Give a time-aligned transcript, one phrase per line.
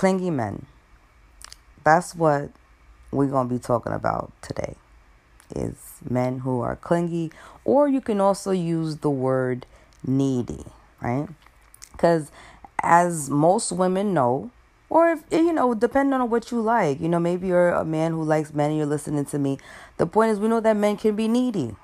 [0.00, 0.64] clingy men.
[1.84, 2.52] That's what
[3.10, 4.76] we're going to be talking about today.
[5.54, 5.74] Is
[6.08, 7.30] men who are clingy
[7.66, 9.66] or you can also use the word
[10.02, 10.64] needy,
[11.02, 11.28] right?
[11.98, 12.30] Cuz
[12.82, 14.50] as most women know,
[14.88, 17.84] or if eh, you know, depending on what you like, you know, maybe you're a
[17.84, 19.58] man who likes men and you're listening to me.
[19.98, 21.76] The point is, we know that men can be needy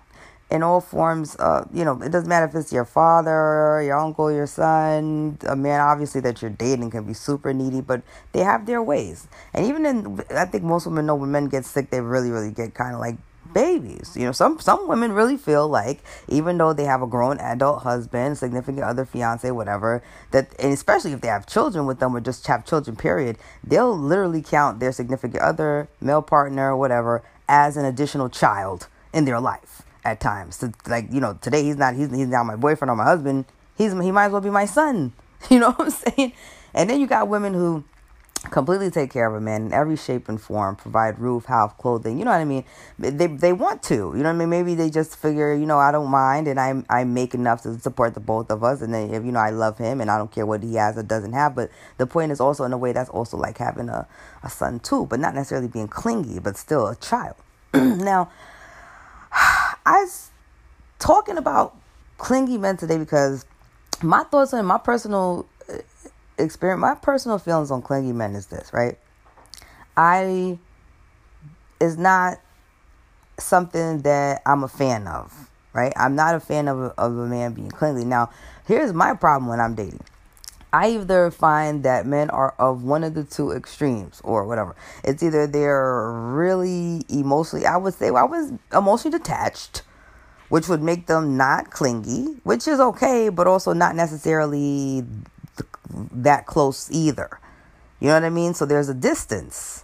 [0.51, 1.37] in all forms.
[1.37, 5.39] Uh, you know, it doesn't matter if it's your father, your uncle, your son.
[5.49, 8.03] A man, obviously, that you're dating can be super needy, but
[8.33, 9.29] they have their ways.
[9.53, 12.51] And even in, I think most women know when men get sick, they really, really
[12.51, 13.17] get kind of like
[13.53, 14.13] babies.
[14.17, 17.83] You know, some some women really feel like even though they have a grown adult
[17.83, 22.21] husband, significant other, fiance, whatever, that and especially if they have children with them or
[22.21, 27.85] just have children, period, they'll literally count their significant other, male partner, whatever, as an
[27.85, 30.57] additional child in their life at times.
[30.57, 33.45] So, like you know, today he's not he's he's not my boyfriend or my husband.
[33.77, 35.13] He's he might as well be my son.
[35.51, 36.33] You know what I'm saying?
[36.73, 37.85] And then you got women who
[38.51, 42.19] completely take care of a man in every shape and form, provide roof, house, clothing.
[42.19, 42.65] You know what I mean?
[42.99, 43.95] They they want to.
[43.95, 44.49] You know what I mean?
[44.49, 47.79] Maybe they just figure, you know, I don't mind, and I I make enough to
[47.79, 50.17] support the both of us, and then if you know I love him, and I
[50.17, 51.55] don't care what he has or doesn't have.
[51.55, 54.09] But the point is also in a way that's also like having a
[54.43, 57.37] a son too, but not necessarily being clingy, but still a child.
[57.75, 58.31] now
[59.87, 60.31] I was
[60.99, 61.77] talking about
[62.19, 63.47] clingy men today because
[64.03, 65.79] my thoughts on my personal uh,
[66.39, 68.99] experience, my personal feelings on clingy men is this, right?
[69.97, 70.59] I
[71.81, 72.41] is not
[73.39, 75.93] something that I'm a fan of, right?
[75.97, 78.05] I'm not a fan of of a man being clingy.
[78.05, 78.31] Now,
[78.67, 80.03] here's my problem when I'm dating.
[80.77, 84.77] I either find that men are of one of the two extremes or whatever.
[85.03, 89.81] It's either they're really emotionally, I would say, well, I was emotionally detached,
[90.51, 95.03] which would make them not clingy, which is okay, but also not necessarily
[96.13, 97.41] that close either.
[97.99, 98.53] You know what I mean?
[98.53, 99.83] So there's a distance,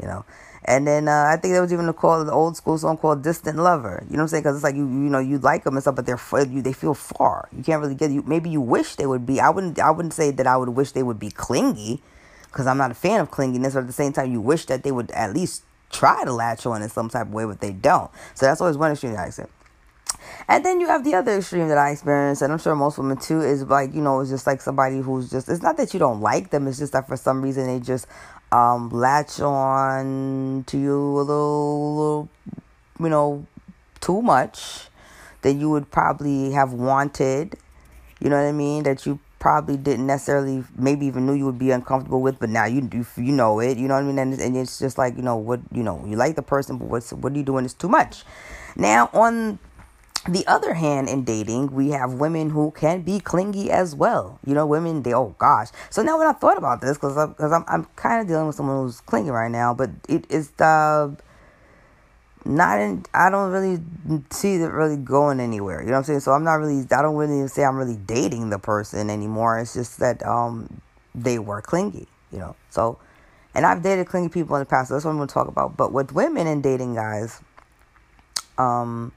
[0.00, 0.24] you know.
[0.64, 3.22] And then uh, I think there was even a call the old school song called
[3.22, 4.42] "Distant Lover." You know what I'm saying?
[4.42, 6.72] Because it's like you you know you like them and stuff, but they're you they
[6.72, 7.48] feel far.
[7.56, 8.22] You can't really get you.
[8.26, 9.40] Maybe you wish they would be.
[9.40, 12.02] I wouldn't I wouldn't say that I would wish they would be clingy,
[12.44, 13.74] because I'm not a fan of clinginess.
[13.74, 16.66] But at the same time, you wish that they would at least try to latch
[16.66, 18.10] on in some type of way, but they don't.
[18.34, 19.46] So that's always one extreme I say.
[20.48, 23.16] And then you have the other extreme that I experienced, and I'm sure most women
[23.16, 26.00] too, is like, you know, it's just like somebody who's just, it's not that you
[26.00, 28.06] don't like them, it's just that for some reason they just
[28.52, 32.28] um, latch on to you a little, little,
[32.98, 33.46] you know,
[34.00, 34.88] too much
[35.42, 37.56] than you would probably have wanted.
[38.20, 38.82] You know what I mean?
[38.82, 42.66] That you probably didn't necessarily, maybe even knew you would be uncomfortable with, but now
[42.66, 43.78] you you, you know it.
[43.78, 44.18] You know what I mean?
[44.18, 46.04] And, and it's just like you know what you know.
[46.06, 48.24] You like the person, but what's what are you doing It's too much.
[48.76, 49.58] Now on
[50.28, 54.38] the other hand in dating we have women who can be clingy as well.
[54.44, 55.68] You know women they oh gosh.
[55.88, 58.46] So now when i thought about this because I'm, cause I'm, I'm kind of dealing
[58.46, 61.16] with someone who's clingy right now but it is the
[62.44, 63.80] not in i don't really
[64.30, 65.80] see it really going anywhere.
[65.80, 66.20] You know what i'm saying?
[66.20, 69.58] So i'm not really i don't really say i'm really dating the person anymore.
[69.58, 70.82] It's just that um
[71.14, 72.56] they were clingy you know?
[72.68, 72.98] So
[73.54, 75.48] and i've dated clingy people in the past so that's what i'm going to talk
[75.48, 75.78] about.
[75.78, 77.40] But with women and dating guys
[78.58, 79.12] um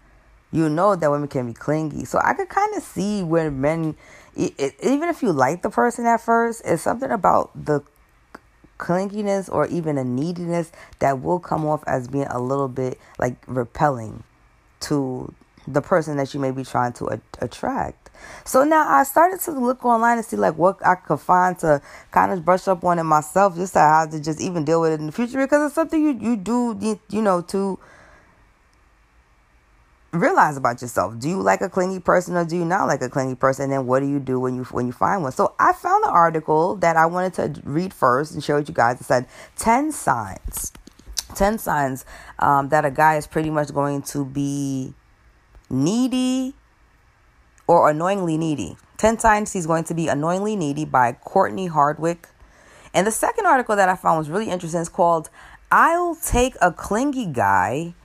[0.54, 2.06] you know that women can be clingy.
[2.06, 3.96] So I could kind of see where men,
[4.38, 7.82] it, it, even if you like the person at first, it's something about the
[8.78, 13.36] clinginess or even a neediness that will come off as being a little bit like
[13.48, 14.24] repelling
[14.82, 15.34] to
[15.68, 18.10] the person that you may be trying to a- attract.
[18.46, 21.82] So now I started to look online and see like what I could find to
[22.12, 24.92] kind of brush up on it myself, just to how to just even deal with
[24.92, 27.80] it in the future because it's something you you do you know to
[30.14, 31.18] realize about yourself.
[31.18, 33.64] Do you like a clingy person or do you not like a clingy person?
[33.64, 35.32] And then what do you do when you when you find one?
[35.32, 39.02] So I found the article that I wanted to read first and show you guys.
[39.02, 40.72] It said ten signs,
[41.36, 42.06] ten signs
[42.40, 44.94] um, that a guy is pretty much going to be
[45.70, 46.54] needy
[47.68, 48.78] or annoyingly needy.
[48.98, 52.30] Ten signs he's going to be annoyingly needy by Courtney Hardwick.
[52.94, 54.80] And the second article that I found was really interesting.
[54.80, 55.32] It's called
[55.72, 57.96] "I'll Take a Clingy Guy."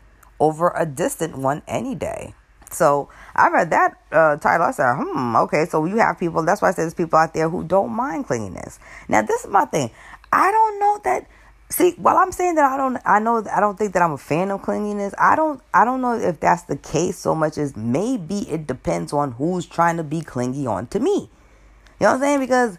[0.40, 2.34] Over a distant one any day.
[2.70, 4.66] So I read that uh, title.
[4.66, 5.64] I said, hmm, okay.
[5.66, 6.44] So you have people.
[6.44, 8.78] That's why I said there's people out there who don't mind cleanliness.
[9.08, 9.90] Now this is my thing.
[10.32, 11.26] I don't know that.
[11.70, 14.18] See, while I'm saying that I don't, I know I don't think that I'm a
[14.18, 15.14] fan of cleanliness.
[15.18, 19.12] I don't, I don't know if that's the case so much as maybe it depends
[19.12, 21.28] on who's trying to be clingy on to me.
[22.00, 22.40] You know what I'm saying?
[22.40, 22.78] Because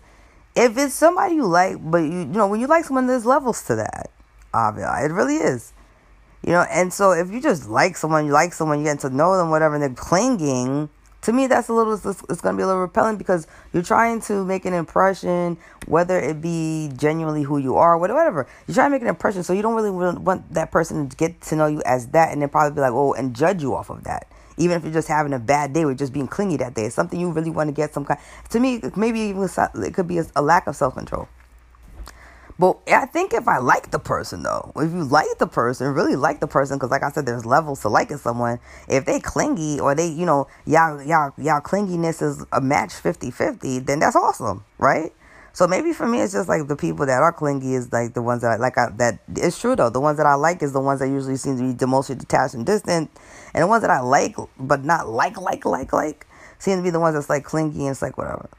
[0.55, 3.63] if it's somebody you like, but you, you know, when you like someone, there's levels
[3.65, 4.09] to that.
[4.53, 5.71] Obviously, it really is.
[6.43, 9.09] You know, and so if you just like someone, you like someone, you get to
[9.09, 10.89] know them, whatever, and they're clinging
[11.21, 13.83] to me that's a little it's, it's going to be a little repellent because you're
[13.83, 18.87] trying to make an impression whether it be genuinely who you are whatever you're trying
[18.87, 21.67] to make an impression so you don't really want that person to get to know
[21.67, 24.27] you as that and then probably be like oh and judge you off of that.
[24.57, 26.83] Even if you're just having a bad day or just being clingy that day.
[26.83, 28.19] It's something you really want to get some kind
[28.49, 31.27] to me maybe even it could be a, lack of self-control
[32.59, 36.17] but I think if I like the person though, if you like the person, really
[36.17, 38.59] like the person, because like I said, there's levels to liking someone.
[38.89, 43.85] If they clingy or they, you know, y'all, y'all, y'all clinginess is a match 50-50,
[43.85, 45.13] then that's awesome, right?
[45.53, 48.21] So maybe for me, it's just like the people that are clingy is like the
[48.21, 48.77] ones that I like.
[48.77, 49.89] I, that it's true though.
[49.89, 52.07] The ones that I like is the ones that usually seem to be the most
[52.07, 53.09] detached and distant,
[53.53, 56.27] and the ones that I like but not like like like like
[56.59, 58.49] seem to be the ones that's like clingy and it's like whatever.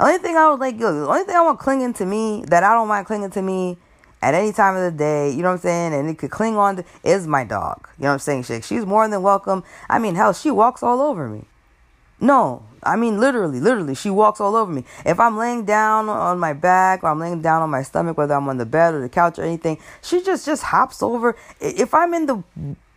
[0.00, 2.62] Only thing I would like, yo, the only thing I want clinging to me that
[2.62, 3.78] I don't mind clinging to me
[4.22, 5.94] at any time of the day, you know what I'm saying?
[5.94, 7.88] And it could cling on to, is my dog.
[7.98, 8.44] You know what I'm saying?
[8.44, 8.64] Shake.
[8.64, 9.64] She's more than welcome.
[9.88, 11.44] I mean, hell, she walks all over me.
[12.20, 14.84] No, I mean literally, literally, she walks all over me.
[15.04, 18.34] If I'm laying down on my back or I'm laying down on my stomach, whether
[18.34, 21.36] I'm on the bed or the couch or anything, she just just hops over.
[21.60, 22.44] If I'm in the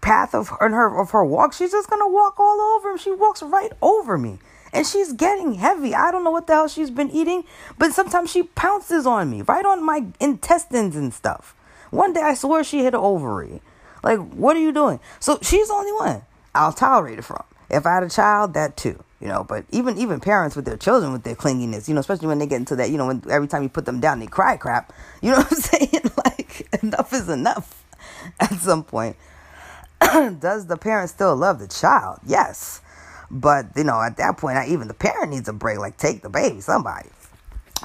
[0.01, 2.99] path of her of her walk, she's just gonna walk all over.
[2.99, 4.37] She walks right over me
[4.75, 5.95] and she's getting heavy.
[5.95, 7.45] I don't know what the hell she's been eating,
[7.77, 11.55] but sometimes she pounces on me, right on my intestines and stuff.
[11.91, 13.61] One day I swear she hit an ovary.
[14.03, 14.99] Like, what are you doing?
[15.19, 16.23] So she's the only one
[16.53, 17.43] I'll tolerate it from.
[17.69, 19.43] If I had a child, that too, you know.
[19.43, 22.45] But even even parents with their children with their clinginess, you know, especially when they
[22.45, 24.93] get into that, you know, when every time you put them down, they cry crap.
[25.21, 26.01] You know what I'm saying?
[26.25, 27.83] Like enough is enough.
[28.39, 29.15] At some point,
[30.01, 32.19] does the parent still love the child?
[32.25, 32.81] Yes.
[33.29, 35.79] But you know, at that point, I, even the parent needs a break.
[35.79, 37.09] Like take the baby, somebody,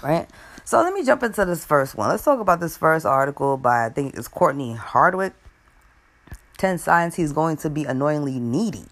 [0.02, 0.28] right?
[0.64, 2.08] So let me jump into this first one.
[2.10, 5.32] Let's talk about this first article by I think it's Courtney Hardwick.
[6.58, 8.87] Ten signs he's going to be annoyingly needy.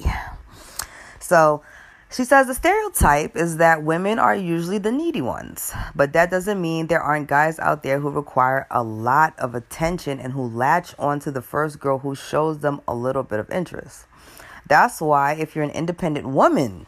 [1.20, 1.62] So
[2.10, 6.58] she says the stereotype is that women are usually the needy ones, but that doesn't
[6.58, 10.94] mean there aren't guys out there who require a lot of attention and who latch
[10.98, 14.06] onto the first girl who shows them a little bit of interest.
[14.68, 16.86] That's why, if you're an independent woman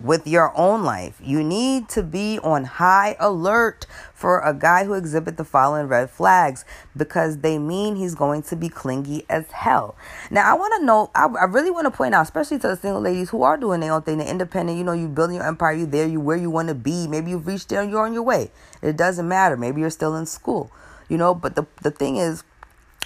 [0.00, 4.94] with your own life, you need to be on high alert for a guy who
[4.94, 6.64] exhibit the following red flags
[6.96, 9.96] because they mean he's going to be clingy as hell.
[10.30, 12.76] Now, I want to know, I, I really want to point out, especially to the
[12.76, 15.46] single ladies who are doing their own thing, they're independent, you know, you building your
[15.46, 17.06] empire, you there, you where you want to be.
[17.06, 18.50] Maybe you've reached there and you're on your way.
[18.80, 19.58] It doesn't matter.
[19.58, 20.72] Maybe you're still in school,
[21.10, 22.44] you know, but the, the thing is,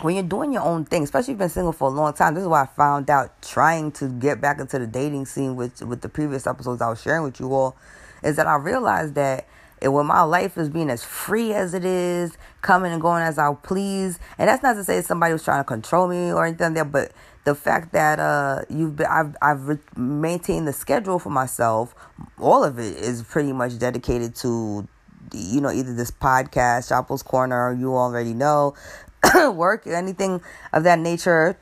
[0.01, 2.35] when you're doing your own thing, especially if you've been single for a long time,
[2.35, 5.83] this is why I found out trying to get back into the dating scene with
[5.83, 7.77] with the previous episodes I was sharing with you all,
[8.23, 9.47] is that I realized that
[9.83, 13.53] when my life is being as free as it is, coming and going as I
[13.55, 16.85] please, and that's not to say somebody was trying to control me or anything there,
[16.85, 17.13] but
[17.45, 21.95] the fact that uh you've been, I've I've maintained the schedule for myself,
[22.39, 24.87] all of it is pretty much dedicated to
[25.33, 28.75] you know either this podcast, Chapo's Corner, you already know,
[29.53, 30.41] work, anything
[30.73, 31.59] of that nature,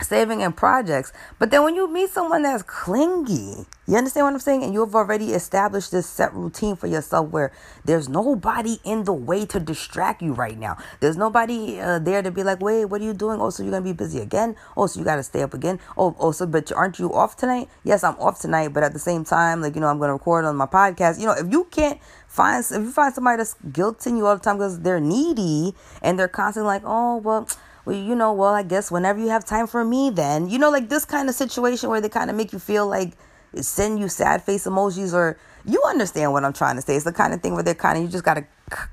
[0.00, 1.12] saving and projects.
[1.38, 4.62] But then when you meet someone that's clingy, you understand what I'm saying?
[4.62, 7.52] And you've already established this set routine for yourself where
[7.84, 10.76] there's nobody in the way to distract you right now.
[11.00, 13.40] There's nobody uh, there to be like, wait, what are you doing?
[13.40, 14.56] Oh, so you're going to be busy again?
[14.76, 15.80] Oh, so you got to stay up again?
[15.96, 17.68] Oh, oh, so, but aren't you off tonight?
[17.84, 18.68] Yes, I'm off tonight.
[18.68, 21.20] But at the same time, like, you know, I'm going to record on my podcast.
[21.20, 24.42] You know, if you can't find, if you find somebody that's guilting you all the
[24.42, 27.48] time because they're needy and they're constantly like, oh, well,
[27.84, 30.70] well, you know, well, I guess whenever you have time for me, then, you know,
[30.70, 33.14] like this kind of situation where they kind of make you feel like
[33.60, 36.96] send you sad face emojis or you understand what I'm trying to say.
[36.96, 38.46] It's the kind of thing where they're kind of, you just got to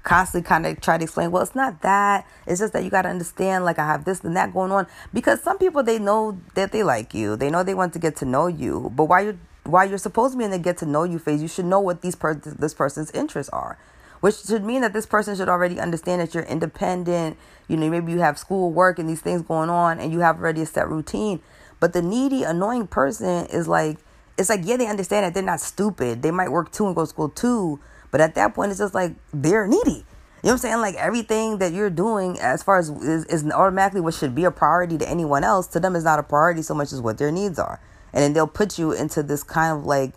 [0.03, 2.27] constantly kind of try to explain, well, it's not that.
[2.46, 4.88] It's just that you got to understand, like, I have this and that going on.
[5.13, 8.15] Because some people, they know that they like you, they know they want to get
[8.17, 8.91] to know you.
[8.96, 11.41] But while you're, while you're supposed to be in the get to know you phase,
[11.41, 13.77] you should know what these per- this person's interests are
[14.21, 17.38] which should mean that this person should already understand that you're independent.
[17.67, 20.39] You know, maybe you have school, work, and these things going on, and you have
[20.39, 21.41] already a set routine.
[21.79, 23.97] But the needy, annoying person is like,
[24.38, 26.21] it's like, yeah, they understand that they're not stupid.
[26.21, 27.79] They might work too and go to school too.
[28.11, 30.05] But at that point, it's just like they're needy.
[30.41, 30.81] You know what I'm saying?
[30.81, 34.51] Like everything that you're doing, as far as is, is automatically what should be a
[34.51, 37.31] priority to anyone else, to them is not a priority so much as what their
[37.31, 37.81] needs are.
[38.13, 40.13] And then they'll put you into this kind of like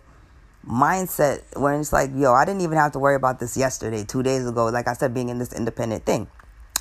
[0.67, 4.23] mindset when it's like, yo, I didn't even have to worry about this yesterday, two
[4.23, 4.67] days ago.
[4.67, 6.27] Like I said, being in this independent thing.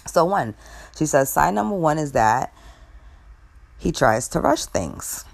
[0.06, 0.54] So, one,
[0.96, 2.52] she says, sign number one is that
[3.78, 5.24] he tries to rush things.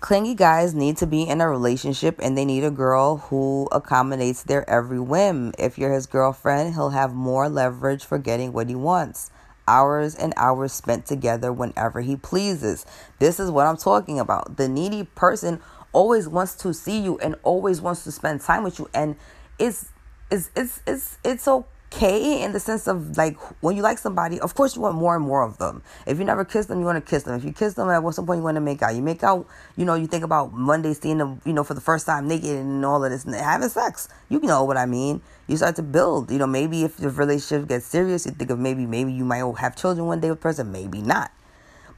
[0.00, 4.42] Clingy guys need to be in a relationship and they need a girl who accommodates
[4.42, 5.54] their every whim.
[5.58, 9.30] If you're his girlfriend, he'll have more leverage for getting what he wants.
[9.66, 12.84] Hours and hours spent together whenever he pleases.
[13.18, 14.58] This is what I'm talking about.
[14.58, 15.60] The needy person
[15.96, 19.16] always wants to see you and always wants to spend time with you and
[19.58, 19.88] it's
[20.30, 24.54] it's it's it's it's okay in the sense of like when you like somebody, of
[24.54, 25.82] course you want more and more of them.
[26.04, 27.34] If you never kiss them, you want to kiss them.
[27.34, 28.94] If you kiss them, at some point you want to make out.
[28.94, 31.80] You make out, you know, you think about Monday seeing them, you know, for the
[31.80, 34.08] first time naked and all of this and having sex.
[34.28, 35.22] You know what I mean.
[35.46, 36.30] You start to build.
[36.30, 39.44] You know, maybe if the relationship gets serious, you think of maybe maybe you might
[39.58, 41.32] have children one day with person, maybe not.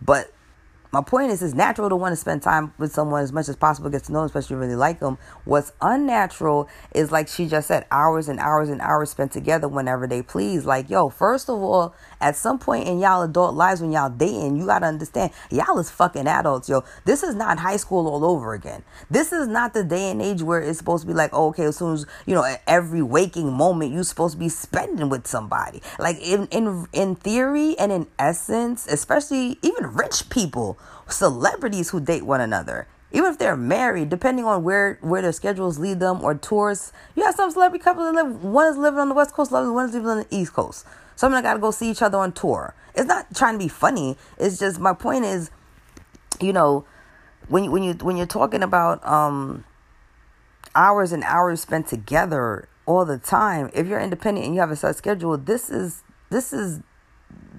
[0.00, 0.32] But
[0.92, 3.56] my point is, it's natural to want to spend time with someone as much as
[3.56, 5.18] possible, get to know them, especially if you really like them.
[5.44, 10.06] What's unnatural is, like she just said, hours and hours and hours spent together whenever
[10.06, 10.64] they please.
[10.64, 14.56] Like, yo, first of all, at some point in y'all adult lives when y'all dating,
[14.56, 16.84] you got to understand, y'all is fucking adults, yo.
[17.04, 18.82] This is not high school all over again.
[19.10, 21.64] This is not the day and age where it's supposed to be like, oh, okay,
[21.64, 25.82] as soon as, you know, every waking moment you're supposed to be spending with somebody.
[25.98, 32.24] Like, in, in, in theory and in essence, especially even rich people, celebrities who date
[32.24, 32.86] one another.
[33.10, 37.24] Even if they're married, depending on where where their schedules lead them or tours, you
[37.24, 38.44] have some celebrity couples that live.
[38.44, 40.86] One is living on the west coast, one is living on the east coast.
[41.16, 42.74] Some of them got to go see each other on tour.
[42.94, 44.16] It's not trying to be funny.
[44.36, 45.50] It's just my point is,
[46.40, 46.84] you know,
[47.48, 49.64] when you, when you when you're talking about um
[50.74, 54.76] hours and hours spent together all the time, if you're independent and you have a
[54.76, 56.80] set schedule, this is this is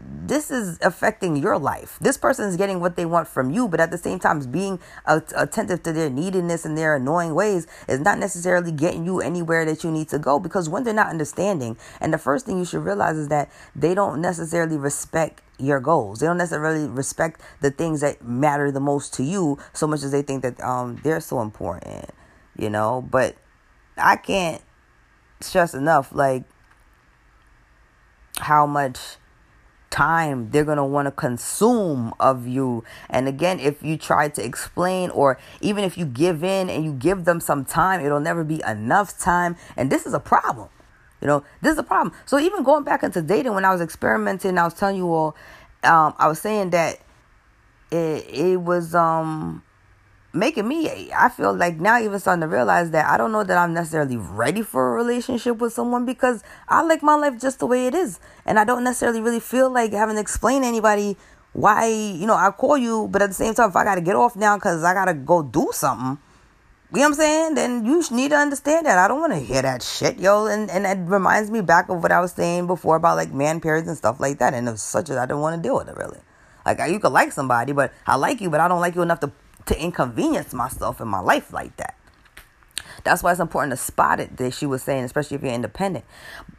[0.10, 1.98] this is affecting your life.
[2.02, 4.80] This person is getting what they want from you, but at the same time, being
[5.06, 9.84] attentive to their neediness and their annoying ways is not necessarily getting you anywhere that
[9.84, 12.84] you need to go because when they're not understanding, and the first thing you should
[12.84, 16.20] realize is that they don't necessarily respect your goals.
[16.20, 20.12] They don't necessarily respect the things that matter the most to you so much as
[20.12, 22.10] they think that um they're so important,
[22.58, 23.06] you know.
[23.10, 23.36] But
[23.98, 24.62] I can't
[25.42, 26.44] stress enough like
[28.40, 29.18] how much
[29.90, 32.84] time they're going to want to consume of you.
[33.10, 36.94] And again, if you try to explain or even if you give in and you
[36.94, 39.56] give them some time, it'll never be enough time.
[39.76, 40.70] And this is a problem.
[41.22, 42.14] You know, this is a problem.
[42.26, 45.36] So even going back into dating when I was experimenting, I was telling you all,
[45.84, 47.00] um, I was saying that
[47.92, 49.64] it it was um
[50.32, 53.58] making me I feel like now even starting to realize that I don't know that
[53.58, 57.66] I'm necessarily ready for a relationship with someone because I like my life just the
[57.66, 58.20] way it is.
[58.46, 61.18] And I don't necessarily really feel like having to explain to anybody
[61.54, 64.16] why, you know, I call you, but at the same time if I gotta get
[64.16, 66.20] off now because I gotta go do something.
[66.92, 67.56] You know what I'm saying?
[67.56, 68.98] Then you need to understand that.
[68.98, 70.48] I don't want to hear that shit, yo.
[70.48, 73.62] And and it reminds me back of what I was saying before about like man
[73.62, 74.56] periods and stuff like that.
[74.56, 76.20] And it was such as I don't want to deal with it really.
[76.66, 79.20] Like you could like somebody, but I like you, but I don't like you enough
[79.20, 79.32] to
[79.70, 81.96] to inconvenience myself in my life like that.
[83.04, 84.38] That's why it's important to spot it.
[84.38, 86.06] That she was saying, especially if you're independent.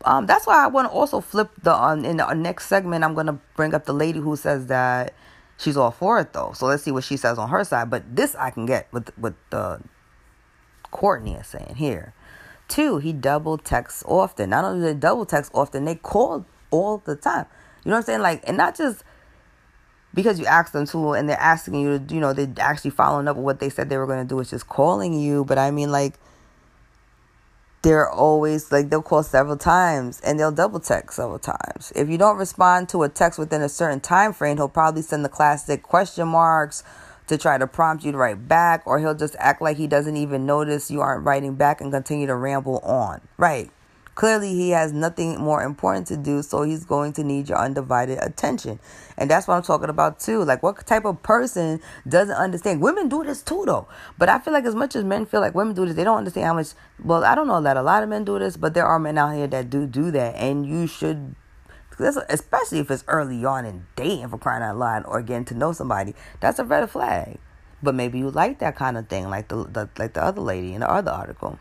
[0.04, 3.04] Um, that's why I want to also flip the um, in the next segment.
[3.04, 5.14] I'm gonna bring up the lady who says that
[5.58, 6.52] she's all for it though.
[6.54, 7.90] So let's see what she says on her side.
[7.90, 9.80] But this I can get with with the
[10.90, 12.14] Courtney is saying here.
[12.68, 14.50] Two, he double texts often.
[14.50, 17.46] Not only they double text often, they call all the time.
[17.84, 18.20] You know what I'm saying?
[18.20, 19.02] Like, and not just
[20.14, 23.28] because you asked them to and they're asking you to, you know, they're actually following
[23.28, 25.44] up with what they said they were going to do, it's just calling you.
[25.44, 26.14] But I mean, like,
[27.82, 31.92] they're always like they'll call several times and they'll double text several times.
[31.96, 35.24] If you don't respond to a text within a certain time frame, he'll probably send
[35.24, 36.82] the classic question marks
[37.28, 40.16] to try to prompt you to write back, or he'll just act like he doesn't
[40.16, 43.20] even notice you aren't writing back and continue to ramble on.
[43.38, 43.70] Right.
[44.20, 48.18] Clearly, he has nothing more important to do, so he's going to need your undivided
[48.20, 48.78] attention.
[49.16, 50.44] And that's what I'm talking about too.
[50.44, 52.82] Like, what type of person doesn't understand?
[52.82, 53.88] Women do this too, though.
[54.18, 56.18] But I feel like as much as men feel like women do this, they don't
[56.18, 56.72] understand how much.
[57.02, 59.16] Well, I don't know that a lot of men do this, but there are men
[59.16, 61.34] out here that do do that, and you should.
[61.98, 65.72] Especially if it's early on in dating for crying out loud or getting to know
[65.72, 67.38] somebody, that's a red flag.
[67.82, 70.74] But maybe you like that kind of thing, like the, the like the other lady
[70.74, 71.58] in the other article.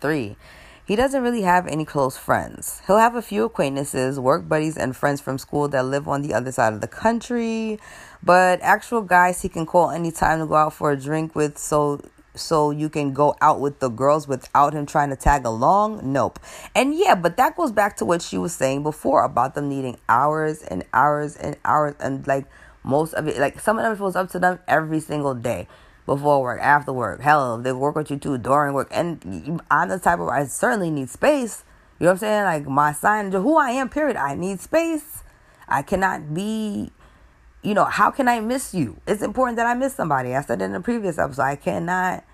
[0.00, 0.36] Three,
[0.84, 2.80] he doesn't really have any close friends.
[2.86, 6.32] He'll have a few acquaintances, work buddies, and friends from school that live on the
[6.32, 7.78] other side of the country.
[8.22, 12.00] But actual guys he can call anytime to go out for a drink with so
[12.34, 16.00] so you can go out with the girls without him trying to tag along?
[16.12, 16.38] Nope.
[16.74, 19.98] And yeah, but that goes back to what she was saying before about them needing
[20.08, 22.46] hours and hours and hours and like
[22.84, 25.66] most of it like some of them feels up to them every single day
[26.08, 27.20] before work, after work.
[27.20, 28.88] Hell, if they work with you too during work.
[28.90, 31.64] And I'm the type of I certainly need space.
[32.00, 32.44] You know what I'm saying?
[32.44, 33.90] Like my sign, who I am.
[33.90, 34.16] Period.
[34.16, 35.22] I need space.
[35.68, 36.90] I cannot be.
[37.62, 38.96] You know how can I miss you?
[39.06, 40.34] It's important that I miss somebody.
[40.34, 41.42] I said in the previous episode.
[41.42, 42.24] I cannot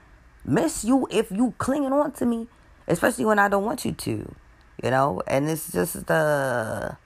[0.45, 2.47] miss you if you clinging on to me,
[2.87, 4.35] especially when I don't want you to.
[4.85, 6.97] You know, and it's just the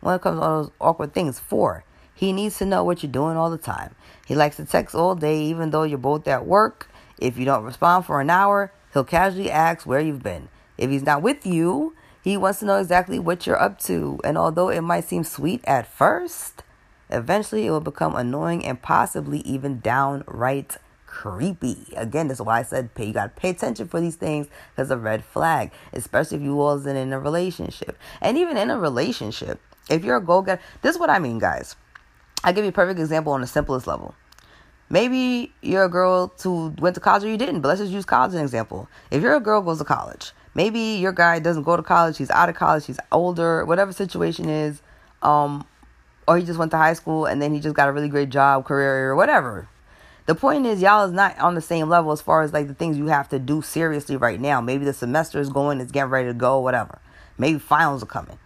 [0.00, 1.38] when it comes to all those awkward things.
[1.38, 1.84] Four,
[2.18, 3.94] He needs to know what you're doing all the time.
[4.26, 6.90] He likes to text all day, even though you're both at work.
[7.16, 10.48] If you don't respond for an hour, he'll casually ask where you've been.
[10.76, 14.18] If he's not with you, he wants to know exactly what you're up to.
[14.24, 16.64] And although it might seem sweet at first,
[17.08, 21.86] eventually it will become annoying and possibly even downright creepy.
[21.96, 23.06] Again, that's why I said pay.
[23.06, 26.98] You gotta pay attention for these things because a red flag, especially if you wasn't
[26.98, 27.96] in a relationship.
[28.20, 31.38] And even in a relationship, if you're a go getter, this is what I mean,
[31.38, 31.76] guys.
[32.44, 34.14] I give you a perfect example on the simplest level.
[34.90, 38.04] Maybe you're a girl who went to college or you didn't, but let's just use
[38.04, 38.88] college as an example.
[39.10, 42.30] If you're a girl goes to college, maybe your guy doesn't go to college, he's
[42.30, 44.80] out of college, he's older, whatever situation is,
[45.22, 45.66] um,
[46.26, 48.30] or he just went to high school and then he just got a really great
[48.30, 49.68] job, career, or whatever.
[50.24, 52.74] The point is, y'all is not on the same level as far as like the
[52.74, 54.60] things you have to do seriously right now.
[54.60, 56.98] Maybe the semester is going, it's getting ready to go, whatever.
[57.36, 58.38] Maybe finals are coming.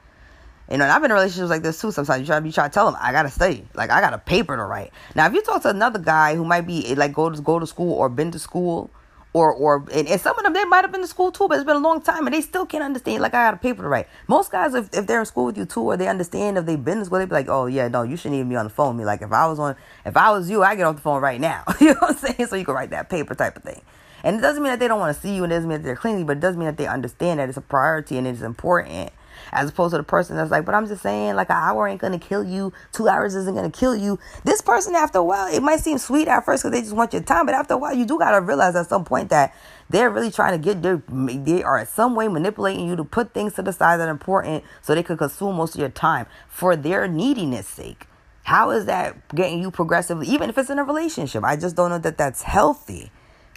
[0.73, 1.93] You know, and I've been in relationships like this too.
[1.93, 4.19] Sometimes you try, you try to tell them, I gotta study, like I got a
[4.19, 4.91] paper to write.
[5.15, 7.59] Now, if you talk to another guy who might be eh, like go to go
[7.59, 8.91] to school or been to school,
[9.35, 11.57] or or and, and, some of them they might have been to school too, but
[11.57, 13.21] it's been a long time and they still can't understand.
[13.21, 14.09] Like I got a paper to write.
[14.29, 16.83] Most guys, if, if they're in school with you too, or they understand if they've
[16.83, 18.71] been to school, they be like, oh yeah, no, you shouldn't even be on the
[18.71, 19.05] phone with me.
[19.05, 19.77] Like if I was on,
[20.07, 21.65] if I was you, I get off the phone right now.
[21.83, 22.49] you know what I'm saying?
[22.49, 23.83] So you can write that paper type of thing.
[24.25, 25.79] And it doesn't mean that they don't want to see you, and it doesn't mean
[25.79, 28.27] that they're clingy, but it does mean that they understand that it's a priority and
[28.27, 29.13] it's important
[29.51, 32.01] as opposed to the person that's like, but I'm just saying, like an hour ain't
[32.01, 34.19] gonna kill you, two hours isn't gonna kill you.
[34.45, 37.13] This person, after a while, it might seem sweet at first because they just want
[37.13, 39.55] your time, but after a while, you do gotta realize at some point that
[39.91, 43.35] they're really trying to get their, they are in some way manipulating you to put
[43.35, 46.27] things to the side that are important so they could consume most of your time
[46.49, 48.07] for their neediness sake.
[48.45, 51.45] How is that getting you progressively, even if it's in a relationship?
[51.45, 53.11] I just don't know that that's healthy.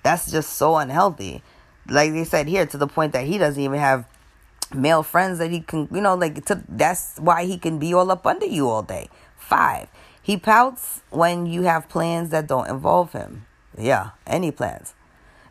[0.03, 1.41] That's just so unhealthy.
[1.87, 4.05] Like they said here, to the point that he doesn't even have
[4.73, 8.11] male friends that he can, you know, like to, that's why he can be all
[8.11, 9.09] up under you all day.
[9.37, 9.89] Five,
[10.21, 13.45] he pouts when you have plans that don't involve him.
[13.77, 14.93] Yeah, any plans.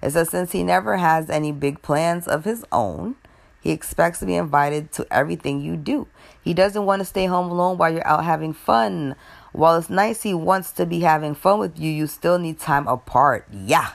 [0.03, 3.17] It says since he never has any big plans of his own,
[3.61, 6.07] he expects to be invited to everything you do.
[6.43, 9.15] He doesn't want to stay home alone while you're out having fun.
[9.53, 12.87] While it's nice he wants to be having fun with you, you still need time
[12.87, 13.47] apart.
[13.51, 13.91] Yeah.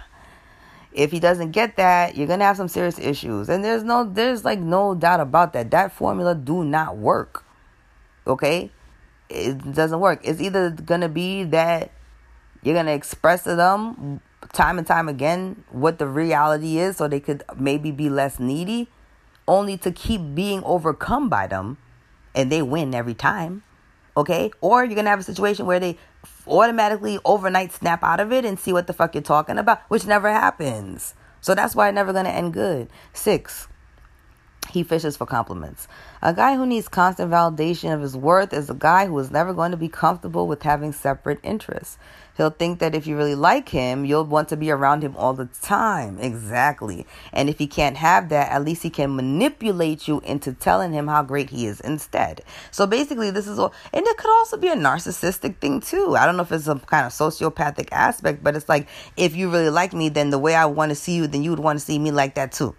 [0.99, 3.47] If he doesn't get that, you're gonna have some serious issues.
[3.47, 5.71] And there's no there's like no doubt about that.
[5.71, 7.45] That formula do not work.
[8.27, 8.69] Okay?
[9.29, 10.19] It doesn't work.
[10.25, 11.91] It's either gonna be that
[12.63, 14.19] you're gonna express to them
[14.51, 18.89] time and time again what the reality is so they could maybe be less needy,
[19.47, 21.77] only to keep being overcome by them
[22.35, 23.63] and they win every time.
[24.17, 24.51] Okay?
[24.59, 25.97] Or you're gonna have a situation where they
[26.47, 30.05] automatically overnight snap out of it and see what the fuck you're talking about, which
[30.05, 31.13] never happens.
[31.41, 32.89] So that's why it's never gonna end good.
[33.13, 33.67] Six,
[34.71, 35.88] he fishes for compliments.
[36.21, 39.53] A guy who needs constant validation of his worth is a guy who is never
[39.53, 41.97] going to be comfortable with having separate interests.
[42.39, 45.34] He'll think that if you really like him, you'll want to be around him all
[45.34, 46.17] the time.
[46.19, 47.06] Exactly.
[47.34, 51.08] And if he can't have that, at least he can manipulate you into telling him
[51.08, 52.41] how great he is instead.
[52.71, 56.15] So basically, this is all, and it could also be a narcissistic thing too.
[56.15, 59.52] I don't know if it's some kind of sociopathic aspect, but it's like, if you
[59.52, 61.78] really like me, then the way I want to see you, then you would want
[61.78, 62.73] to see me like that too.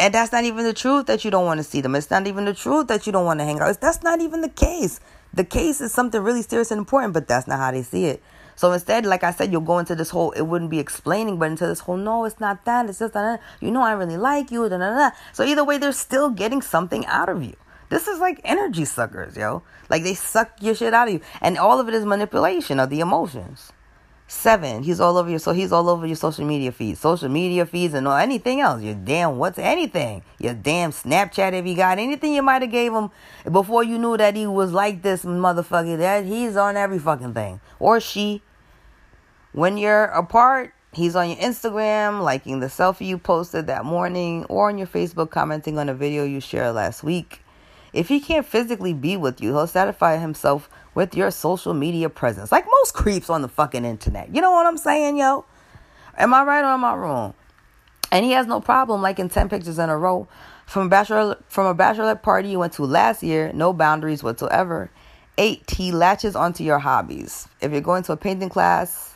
[0.00, 1.96] And that's not even the truth that you don't want to see them.
[1.96, 3.78] It's not even the truth that you don't want to hang out.
[3.78, 5.00] That's not even the case.
[5.34, 8.22] The case is something really serious and important, but that's not how they see it.
[8.56, 11.50] So instead, like I said, you'll go into this whole, it wouldn't be explaining, but
[11.50, 12.88] into this whole, no, it's not that.
[12.88, 14.68] It's just that, uh, you know, I really like you.
[14.68, 15.10] Da, da, da.
[15.32, 17.54] So either way, they're still getting something out of you.
[17.90, 19.62] This is like energy suckers, yo.
[19.88, 21.20] Like they suck your shit out of you.
[21.40, 23.72] And all of it is manipulation of the emotions.
[24.28, 27.64] Seven, he's all over your so he's all over your social media feeds, social media
[27.64, 28.82] feeds, and all anything else.
[28.82, 30.22] Your damn what's anything?
[30.38, 33.10] Your damn Snapchat if you got anything you might have gave him
[33.50, 35.96] before you knew that he was like this motherfucker.
[35.98, 38.42] That he's on every fucking thing or she.
[39.52, 44.68] When you're apart, he's on your Instagram liking the selfie you posted that morning, or
[44.68, 47.42] on your Facebook commenting on a video you shared last week.
[47.92, 52.50] If he can't physically be with you, he'll satisfy himself with your social media presence.
[52.50, 54.34] Like most creeps on the fucking internet.
[54.34, 55.44] You know what I'm saying, yo?
[56.16, 57.34] Am I right or am I wrong?
[58.10, 60.26] And he has no problem liking 10 pictures in a row
[60.64, 64.90] from a bachelor from a bachelorette party you went to last year, no boundaries whatsoever.
[65.38, 67.46] 8 he latches onto your hobbies.
[67.60, 69.14] If you're going to a painting class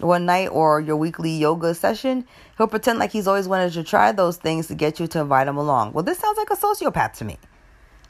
[0.00, 2.26] one night or your weekly yoga session,
[2.58, 5.46] he'll pretend like he's always wanted to try those things to get you to invite
[5.46, 5.92] him along.
[5.92, 7.38] Well, this sounds like a sociopath to me.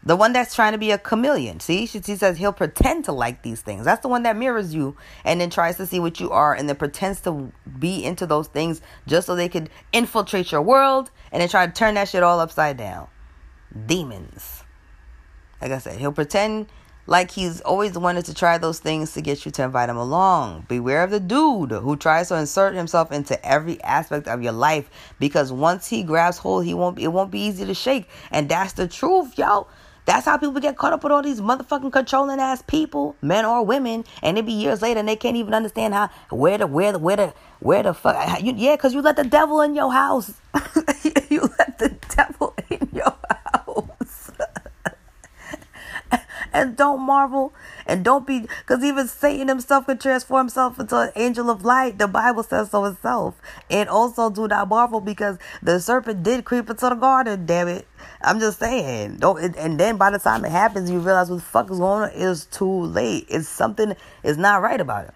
[0.03, 1.61] The one that's trying to be a chameleon.
[1.61, 3.85] See, she, she says he'll pretend to like these things.
[3.85, 6.69] That's the one that mirrors you and then tries to see what you are and
[6.69, 11.43] then pretends to be into those things just so they could infiltrate your world and
[11.43, 13.09] then try to turn that shit all upside down.
[13.87, 14.65] Demons.
[15.61, 16.69] Like I said, he'll pretend
[17.07, 20.65] like he's always wanted to try those things to get you to invite him along.
[20.69, 24.89] Beware of the dude who tries to insert himself into every aspect of your life
[25.19, 28.09] because once he grabs hold, he won't it won't be easy to shake.
[28.31, 29.67] And that's the truth, yo.
[30.07, 33.65] That's how people get caught up with all these motherfucking controlling ass people, men or
[33.65, 36.93] women, and it be years later and they can't even understand how where the where
[36.93, 39.93] the where the where the fuck you, yeah, cause you let the devil in your
[39.93, 40.33] house.
[41.29, 43.15] you let the devil in your
[43.53, 44.31] house.
[46.53, 47.53] and don't marvel
[47.87, 51.99] and don't be because even satan himself can transform himself into an angel of light
[51.99, 56.69] the bible says so itself and also do not marvel because the serpent did creep
[56.69, 57.87] into the garden damn it
[58.23, 61.43] i'm just saying don't and then by the time it happens you realize what the
[61.43, 65.15] fuck is going on it's too late it's something is not right about it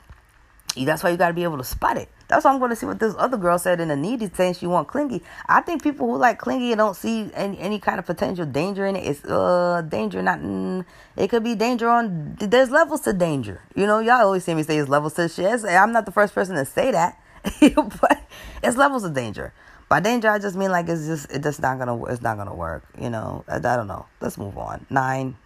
[0.85, 2.77] that's why you got to be able to spot it that's why I'm going to
[2.77, 5.23] see what this other girl said in the needy saying she want clingy.
[5.47, 8.87] I think people who like clingy and don't see any, any kind of potential danger
[8.87, 10.40] in it, it's uh danger not.
[10.40, 10.85] Mm,
[11.17, 12.37] it could be danger on.
[12.40, 13.61] There's levels to danger.
[13.75, 15.64] You know, y'all always see me say it's levels to shit.
[15.64, 17.21] I'm not the first person to say that,
[17.61, 18.27] but
[18.62, 19.53] it's levels of danger.
[19.88, 22.55] By danger, I just mean like it's just it's just not gonna it's not gonna
[22.55, 22.85] work.
[23.01, 24.07] You know, I, I don't know.
[24.20, 24.87] Let's move on.
[24.90, 25.37] Nine,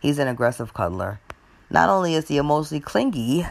[0.00, 1.20] he's an aggressive cuddler.
[1.70, 3.46] Not only is he emotionally clingy,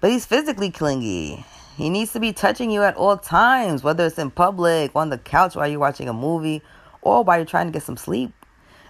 [0.00, 1.44] but he's physically clingy.
[1.76, 5.18] He needs to be touching you at all times, whether it's in public, on the
[5.18, 6.62] couch while you're watching a movie,
[7.02, 8.32] or while you're trying to get some sleep.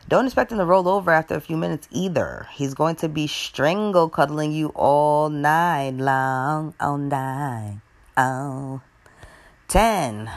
[0.09, 2.49] Don't expect him to roll over after a few minutes either.
[2.53, 7.81] He's going to be strangle cuddling you all night long, all night.
[8.17, 8.81] Oh.
[9.69, 10.31] 10.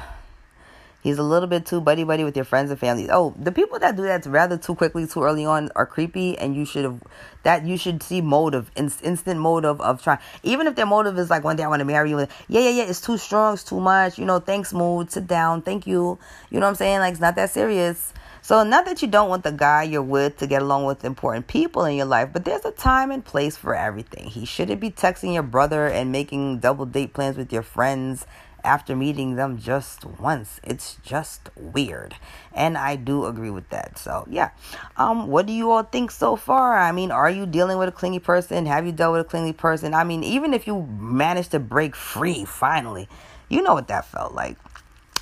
[1.01, 3.09] He's a little bit too buddy buddy with your friends and family.
[3.09, 6.55] Oh, the people that do that rather too quickly, too early on, are creepy, and
[6.55, 7.01] you should have
[7.43, 10.19] that you should see motive, in, instant motive of trying.
[10.43, 12.69] Even if their motive is like one day I want to marry you, yeah, yeah,
[12.69, 14.19] yeah, it's too strong, it's too much.
[14.19, 16.19] You know, thanks, mood, sit down, thank you.
[16.51, 16.99] You know what I'm saying?
[16.99, 18.13] Like it's not that serious.
[18.43, 21.45] So not that you don't want the guy you're with to get along with important
[21.45, 24.25] people in your life, but there's a time and place for everything.
[24.25, 28.25] He shouldn't be texting your brother and making double date plans with your friends
[28.63, 30.59] after meeting them just once.
[30.63, 32.15] It's just weird.
[32.53, 33.97] And I do agree with that.
[33.97, 34.51] So, yeah.
[34.97, 36.77] Um what do you all think so far?
[36.77, 38.65] I mean, are you dealing with a clingy person?
[38.65, 39.93] Have you dealt with a clingy person?
[39.93, 43.07] I mean, even if you managed to break free finally,
[43.49, 44.57] you know what that felt like.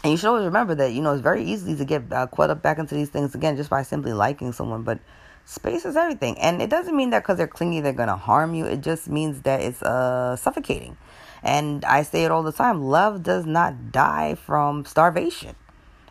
[0.04, 2.50] And you should always remember that, you know, it's very easy to get uh, caught
[2.50, 5.00] up back into these things again just by simply liking someone, but
[5.44, 6.38] space is everything.
[6.40, 8.66] And it doesn't mean that because they're clingy, they're going to harm you.
[8.66, 10.96] It just means that it's uh, suffocating.
[11.44, 15.56] And I say it all the time love does not die from starvation.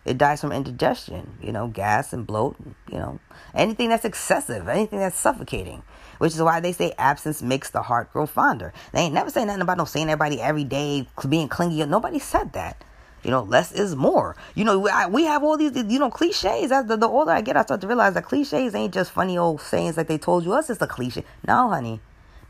[0.05, 2.57] It dies from indigestion, you know, gas and bloat,
[2.91, 3.21] you know,
[3.55, 5.83] anything that's excessive, anything that's suffocating.
[6.17, 8.73] Which is why they say absence makes the heart grow fonder.
[8.93, 11.85] They ain't never say nothing about no seeing everybody every day, being clingy.
[11.85, 12.83] Nobody said that.
[13.23, 14.37] You know, less is more.
[14.55, 16.73] You know, we, I, we have all these, you know, cliches.
[16.73, 19.37] As the, the older I get, I start to realize that cliches ain't just funny
[19.37, 20.55] old sayings like they told you.
[20.55, 21.25] Us, it's a cliche.
[21.47, 22.01] No, honey,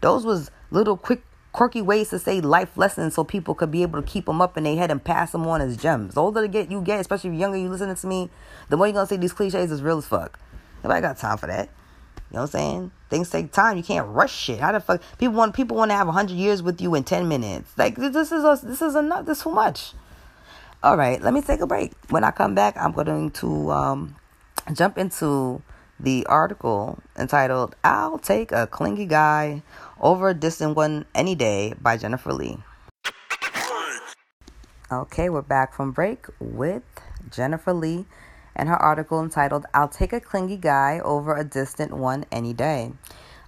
[0.01, 4.01] those was little quick quirky ways to say life lessons so people could be able
[4.01, 6.15] to keep them up in their head and pass them on as gems.
[6.15, 8.31] The older get you get, especially if you're younger, you listening to me,
[8.69, 10.39] the more you're gonna say these cliches is real as fuck.
[10.85, 11.69] Nobody got time for that.
[12.31, 12.91] You know what I'm saying?
[13.09, 13.79] Things take time.
[13.79, 14.61] You can't rush shit.
[14.61, 17.27] How the fuck people want people want to have hundred years with you in ten
[17.27, 17.73] minutes?
[17.79, 19.25] Like this is a, this is enough.
[19.25, 19.95] This is too much.
[20.83, 21.93] All right, let me take a break.
[22.11, 24.15] When I come back, I'm going to um,
[24.73, 25.61] jump into
[25.99, 29.63] the article entitled "I'll Take a Clingy Guy."
[30.01, 32.59] Over a Distant One Any Day by Jennifer Lee.
[34.93, 36.85] Okay, we're back from break with
[37.29, 38.07] Jennifer Lee
[38.55, 42.93] and her article entitled I'll Take a Clingy Guy Over a Distant One Any Day.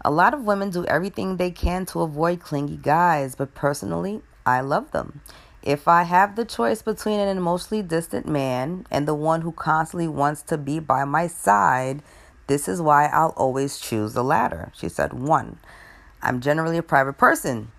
[0.04, 4.60] A lot of women do everything they can to avoid clingy guys, but personally, I
[4.60, 5.20] love them.
[5.62, 10.08] If I have the choice between an emotionally distant man and the one who constantly
[10.08, 12.02] wants to be by my side,
[12.48, 14.72] this is why I'll always choose the latter.
[14.74, 15.60] She said, one,
[16.22, 17.72] I'm generally a private person.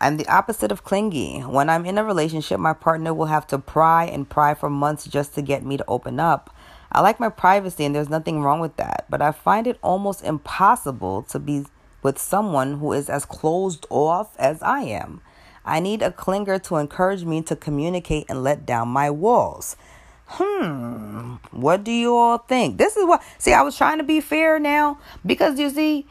[0.00, 1.40] I'm the opposite of clingy.
[1.40, 5.06] When I'm in a relationship, my partner will have to pry and pry for months
[5.06, 6.54] just to get me to open up.
[6.92, 10.22] I like my privacy and there's nothing wrong with that, but I find it almost
[10.22, 11.64] impossible to be
[12.02, 15.20] with someone who is as closed off as I am.
[15.64, 19.76] I need a clinger to encourage me to communicate and let down my walls.
[20.28, 22.78] Hmm, what do you all think?
[22.78, 26.06] This is what, see, I was trying to be fair now because you see,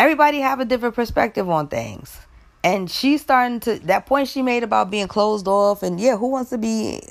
[0.00, 2.18] everybody have a different perspective on things.
[2.64, 6.28] And she's starting to that point she made about being closed off and yeah, who
[6.28, 7.02] wants to be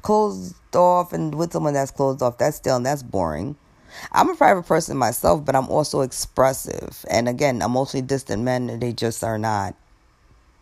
[0.00, 2.38] closed off and with someone that's closed off?
[2.38, 3.56] That's still and that's boring.
[4.12, 7.04] I'm a private person myself, but I'm also expressive.
[7.10, 9.74] And again, emotionally distant men, they just are not.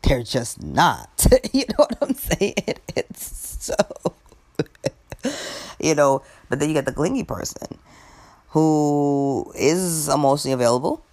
[0.02, 1.26] They're just not.
[1.52, 2.54] you know what I'm saying?
[2.96, 3.74] It's so,
[5.80, 6.22] you know.
[6.48, 7.78] But then you get the clingy person
[8.50, 11.04] who is emotionally available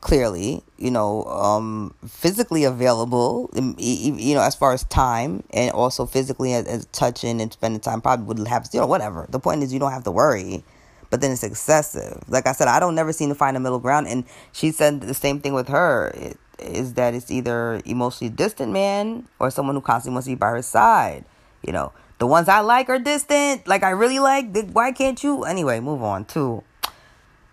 [0.00, 6.54] clearly, you know, um, physically available, you know, as far as time and also physically
[6.54, 9.26] as, as touching and spending time probably would have, you know, whatever.
[9.28, 10.64] The point is you don't have to worry,
[11.10, 12.22] but then it's excessive.
[12.28, 14.06] Like I said, I don't never seem to find a middle ground.
[14.08, 18.72] And she said the same thing with her it, is that it's either emotionally distant
[18.72, 21.24] man or someone who constantly wants to be by her side.
[21.62, 24.70] You know, the ones I like are distant, like I really like.
[24.72, 25.44] Why can't you?
[25.44, 26.64] Anyway, move on to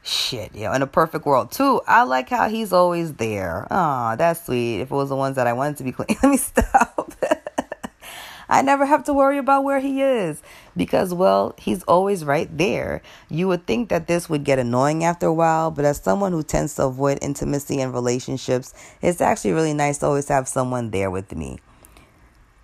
[0.08, 1.82] Shit, yo, in a perfect world too.
[1.86, 3.68] I like how he's always there.
[3.70, 4.80] Aw, that's sweet.
[4.80, 7.12] If it was the ones that I wanted to be clean, let me stop.
[8.50, 10.42] I never have to worry about where he is
[10.78, 13.02] because, well, he's always right there.
[13.28, 16.42] You would think that this would get annoying after a while, but as someone who
[16.42, 21.12] tends to avoid intimacy and relationships, it's actually really nice to always have someone there
[21.12, 21.60] with me.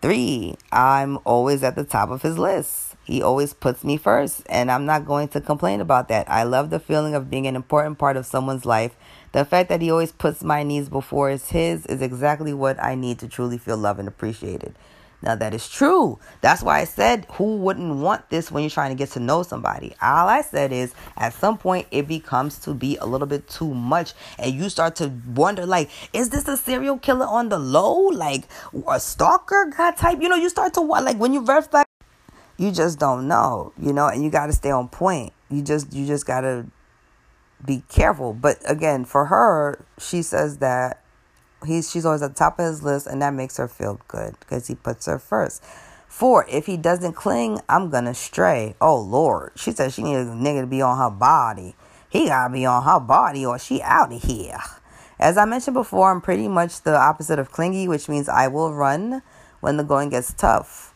[0.02, 2.93] Three, I'm always at the top of his list.
[3.04, 6.30] He always puts me first, and I'm not going to complain about that.
[6.30, 8.96] I love the feeling of being an important part of someone's life.
[9.34, 13.20] The fact that he always puts my needs before his is exactly what I need
[13.20, 14.76] to truly feel loved and appreciated.
[15.22, 16.20] Now, that is true.
[16.42, 19.42] That's why I said, who wouldn't want this when you're trying to get to know
[19.42, 19.96] somebody?
[20.02, 23.74] All I said is, at some point, it becomes to be a little bit too
[23.74, 24.14] much.
[24.38, 28.08] And you start to wonder, like, is this a serial killer on the low?
[28.08, 28.50] Like,
[28.86, 30.22] a stalker guy type?
[30.22, 31.83] You know, you start to, like, when you reflect
[32.58, 35.34] you just don't know, you know, and you got to stay on point.
[35.50, 36.68] You just you just got to
[37.66, 38.34] be careful.
[38.34, 41.04] But again, for her, she says that
[41.66, 44.36] he's she's always at the top of his list and that makes her feel good
[44.40, 45.64] because he puts her first.
[46.08, 48.76] Four, if he doesn't cling, I'm gonna stray.
[48.80, 49.54] Oh Lord.
[49.56, 51.76] She says she needs a nigga to be on her body.
[52.10, 54.60] He gotta be on her body or she out of here.
[55.20, 58.74] As I mentioned before, I'm pretty much the opposite of clingy, which means I will
[58.74, 59.24] run
[59.62, 60.93] when the going gets tough.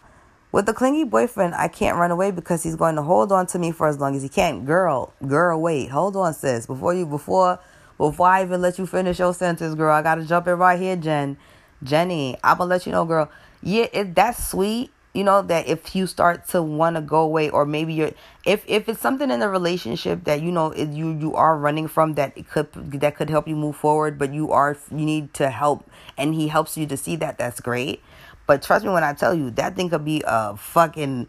[0.51, 3.59] With a clingy boyfriend, I can't run away because he's going to hold on to
[3.59, 4.63] me for as long as he can.
[4.63, 6.65] Girl, girl, wait, hold on, sis.
[6.65, 7.59] Before you, before,
[7.97, 10.95] before I even let you finish your sentence, girl, I gotta jump in right here,
[10.95, 11.37] Jen.
[11.83, 13.29] Jenny, I'm gonna let you know, girl.
[13.61, 14.91] Yeah, it, that's sweet.
[15.13, 18.11] You know that if you start to want to go away, or maybe you're,
[18.45, 22.13] if if it's something in the relationship that you know you you are running from
[22.13, 25.49] that it could that could help you move forward, but you are you need to
[25.49, 27.39] help, and he helps you to see that.
[27.39, 28.03] That's great.
[28.47, 31.27] But trust me when I tell you, that thing could be a fucking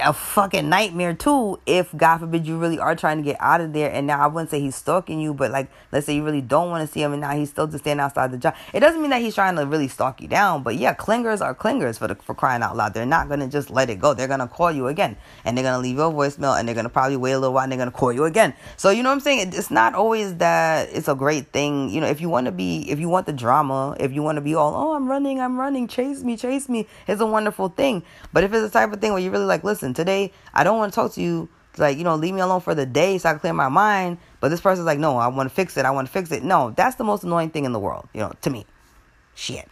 [0.00, 3.72] a fucking nightmare too if god forbid you really are trying to get out of
[3.72, 3.90] there.
[3.92, 6.70] And now i wouldn't say he's stalking you but like let's say you really don't
[6.70, 8.54] want to see him and now he's still just standing outside the job.
[8.72, 11.54] It doesn't mean that he's trying to really stalk you down but yeah clingers are
[11.54, 12.94] clingers for the for crying out loud.
[12.94, 14.14] They're not gonna just let it go.
[14.14, 16.88] They're gonna call you again and they're gonna leave you a voicemail and they're gonna
[16.88, 18.54] probably wait a little while and they're gonna call you again.
[18.76, 19.52] So you know what i'm saying?
[19.54, 21.90] It's not always that it's a great thing.
[21.90, 24.36] You know if you want to be if you want the drama if you want
[24.36, 27.68] to be all oh i'm running i'm running chase me chase me it's a wonderful
[27.68, 28.02] thing.
[28.32, 30.64] But if it's the type of thing where you really like like, listen, today I
[30.64, 31.48] don't want to talk to you.
[31.76, 34.18] Like, you know, leave me alone for the day so I can clear my mind.
[34.40, 35.84] But this person's like, no, I want to fix it.
[35.84, 36.42] I want to fix it.
[36.42, 38.66] No, that's the most annoying thing in the world, you know, to me.
[39.34, 39.68] Shit.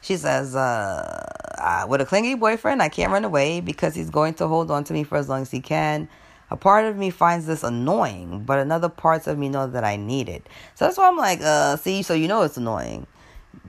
[0.00, 4.48] She says, uh, with a clingy boyfriend, I can't run away because he's going to
[4.48, 6.08] hold on to me for as long as he can.
[6.50, 9.96] A part of me finds this annoying, but another parts of me know that I
[9.96, 10.46] need it.
[10.74, 13.06] So that's why I'm like, uh, see, so you know it's annoying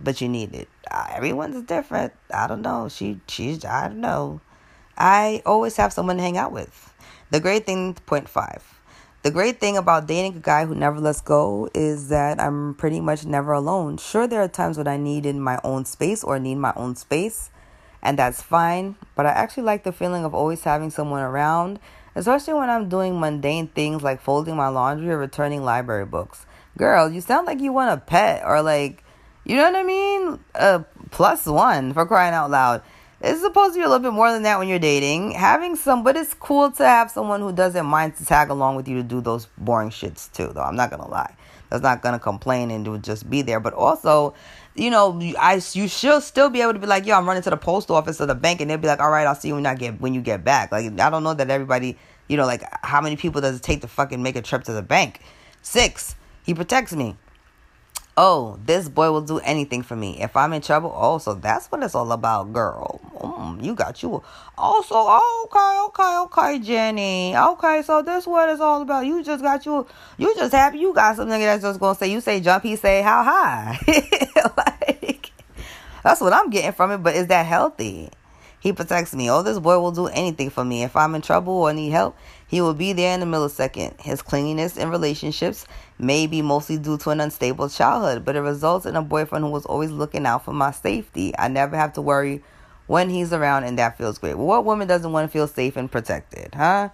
[0.02, 0.68] but you need it.
[0.90, 2.14] Uh, everyone's different.
[2.34, 2.90] I don't know.
[2.90, 4.42] She, she's, I don't know.
[4.98, 6.94] I always have someone to hang out with.
[7.32, 8.64] The great thing, point five.
[9.24, 13.00] The great thing about dating a guy who never lets go is that I'm pretty
[13.00, 13.98] much never alone.
[13.98, 16.98] Sure, there are times when I need in my own space or need my own
[16.98, 17.50] space,
[18.02, 18.98] and that's fine.
[19.16, 21.80] But I actually like the feeling of always having someone around,
[22.16, 26.46] especially when I'm doing mundane things like folding my laundry or returning library books.
[26.78, 29.03] Girl, you sound like you want a pet or like
[29.46, 30.40] you know what I mean?
[30.56, 32.82] Uh, plus one for crying out loud.
[33.22, 35.32] It's supposed to be a little bit more than that when you're dating.
[35.32, 38.86] Having some, but it's cool to have someone who doesn't mind to tag along with
[38.86, 40.52] you to do those boring shits too.
[40.54, 41.34] Though I'm not gonna lie,
[41.70, 43.62] that's not gonna complain and do just be there.
[43.62, 44.34] But also,
[44.76, 47.50] you know, I you should still be able to be like, yo, I'm running to
[47.50, 49.56] the post office or the bank, and they'll be like, all right, I'll see you
[49.56, 50.74] when I get when you get back.
[50.74, 53.82] Like I don't know that everybody, you know, like how many people does it take
[53.82, 55.22] to fucking make a trip to the bank?
[55.62, 57.16] Six, he protects me.
[58.16, 60.22] Oh, this boy will do anything for me.
[60.22, 63.02] If I'm in trouble, oh, so that's what it's all about, girl.
[63.16, 64.22] Mm, you got you.
[64.56, 64.96] Also,
[65.46, 67.36] okay, okay, okay, Jenny.
[67.36, 69.08] Okay, so this what it's all about.
[69.08, 69.88] You just got you.
[70.20, 72.12] You just happy you got something that's just gonna say.
[72.12, 73.80] You say jump, he say how high.
[74.58, 75.32] like
[76.04, 77.00] that's what I'm getting from it.
[77.00, 78.12] But is that healthy?
[78.60, 79.30] He protects me.
[79.30, 80.84] Oh, this boy will do anything for me.
[80.84, 82.16] If I'm in trouble or need help,
[82.54, 84.00] he will be there in a millisecond.
[84.00, 85.66] His clinginess in relationships
[85.98, 89.50] may be mostly due to an unstable childhood, but it results in a boyfriend who
[89.50, 91.34] was always looking out for my safety.
[91.40, 92.44] I never have to worry
[92.86, 94.38] when he's around, and that feels great.
[94.38, 96.90] Well, what woman doesn't want to feel safe and protected, huh?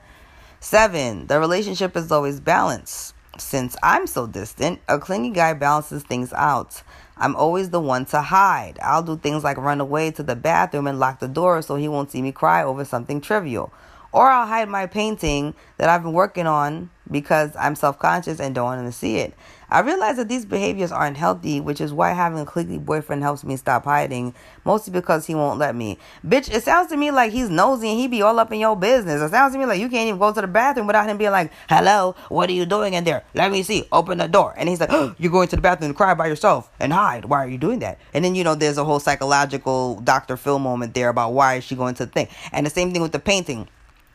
[0.62, 3.14] Seven, the relationship is always balanced.
[3.38, 6.84] since I'm so distant, a clingy guy balances things out.
[7.18, 8.80] I'm always the one to hide.
[8.82, 11.90] I'll do things like run away to the bathroom and lock the door so he
[11.90, 13.74] won't see me cry over something trivial.
[14.12, 18.56] Or I'll hide my painting that I've been working on because I'm self conscious and
[18.56, 19.34] don't want to see it.
[19.72, 23.44] I realize that these behaviors aren't healthy, which is why having a cliquey boyfriend helps
[23.44, 24.34] me stop hiding,
[24.66, 26.00] mostly because he won't let me.
[26.26, 28.76] Bitch, it sounds to me like he's nosy and he be all up in your
[28.76, 29.22] business.
[29.22, 31.32] It sounds to me like you can't even go to the bathroom without him being
[31.32, 33.24] like, hello, what are you doing in there?
[33.36, 34.56] Let me see, open the door.
[34.58, 37.26] And he's like, oh, you're going to the bathroom to cry by yourself and hide.
[37.26, 38.00] Why are you doing that?
[38.16, 40.36] And then, you know, there's a whole psychological Dr.
[40.36, 42.28] Phil moment there about why is she going to the thing.
[42.52, 43.68] And the same thing with the painting.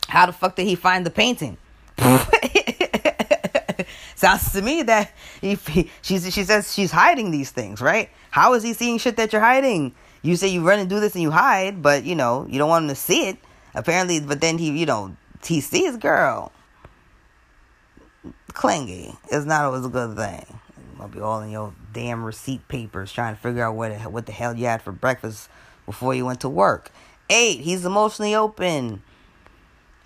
[0.09, 1.57] How the fuck did he find the painting?
[4.15, 8.11] Sounds to me that he, he, she says she's hiding these things, right?
[8.31, 9.95] How is he seeing shit that you're hiding?
[10.23, 12.69] You say you run and do this and you hide, but you know, you don't
[12.69, 13.37] want him to see it.
[13.75, 16.53] Apparently, but then he, you know, he sees girl.
[18.53, 20.61] Clingy is not always a good thing.
[20.97, 24.33] Might be all in your damn receipt papers trying to figure out what, what the
[24.33, 25.49] hell you had for breakfast
[25.87, 26.91] before you went to work.
[27.29, 29.03] Eight, he's emotionally open.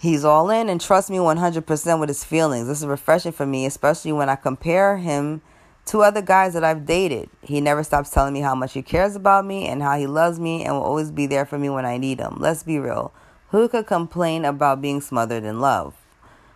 [0.00, 2.68] He's all in and trust me 100% with his feelings.
[2.68, 5.42] This is refreshing for me, especially when I compare him
[5.86, 7.30] to other guys that I've dated.
[7.42, 10.38] He never stops telling me how much he cares about me and how he loves
[10.38, 12.36] me and will always be there for me when I need him.
[12.38, 13.12] Let's be real.
[13.48, 15.94] Who could complain about being smothered in love?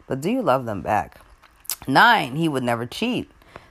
[0.06, 1.20] But do you love them back?
[1.88, 3.28] Nine, he would never cheat.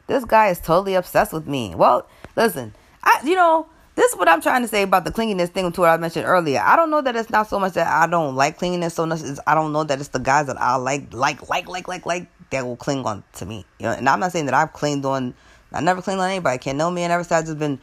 [0.08, 1.76] This guy is totally obsessed with me.
[1.76, 5.50] Well, listen, I you know, this is what I'm trying to say about the clinginess
[5.50, 6.62] thing to what I mentioned earlier.
[6.62, 9.22] I don't know that it's not so much that I don't like clinginess so much.
[9.22, 12.06] as I don't know that it's the guys that I like, like, like, like, like,
[12.06, 13.66] like that will cling on to me.
[13.80, 15.34] You know, and I'm not saying that I've clinged on.
[15.74, 16.58] I never clinged on anybody.
[16.58, 17.80] Can't know me and ever since I've just been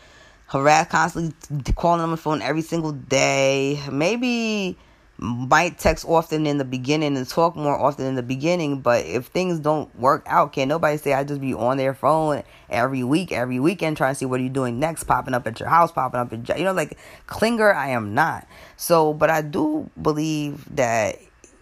[0.47, 3.83] harassed constantly, calling on my phone every single day.
[3.91, 4.79] Maybe
[5.19, 9.27] might text often in the beginning and talk more often in the beginning, but if
[9.27, 13.33] things don't work out, can nobody say I just be on their phone every week,
[13.33, 15.91] every weekend trying to see what are you doing next, popping up at your house,
[15.91, 18.47] popping up at you know, like clinger, I am not.
[18.77, 21.17] So, but I do believe that,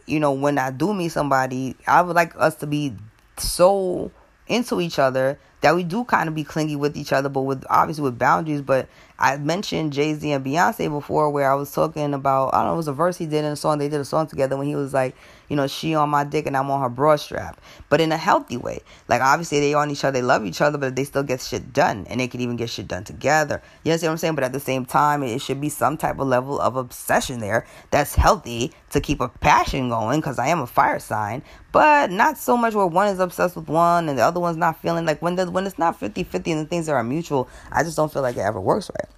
[0.07, 2.95] you know, when I do meet somebody, I would like us to be
[3.38, 4.11] so
[4.48, 7.64] into each other that we do kind of be clingy with each other, but with
[7.68, 8.62] obviously with boundaries.
[8.62, 12.66] But I mentioned Jay Z and Beyonce before, where I was talking about I don't
[12.66, 13.78] know it was a verse he did in a song.
[13.78, 15.16] They did a song together when he was like,
[15.48, 18.16] you know, she on my dick and I'm on her broad strap, but in a
[18.16, 18.80] healthy way.
[19.09, 21.72] Like obviously they on each other, they love each other, but they still get shit
[21.72, 23.62] done, and they can even get shit done together.
[23.85, 24.35] You understand what I'm saying?
[24.35, 27.66] But at the same time, it should be some type of level of obsession there
[27.90, 30.20] that's healthy to keep a passion going.
[30.20, 33.68] Because I am a fire sign, but not so much where one is obsessed with
[33.68, 36.61] one and the other one's not feeling like when the, when it's not 50-50 and
[36.61, 37.48] the things that are mutual.
[37.70, 39.11] I just don't feel like it ever works right.